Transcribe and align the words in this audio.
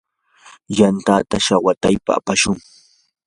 yantata 0.77 1.35
shawataypa 1.45 2.11
apashun. 2.19 2.57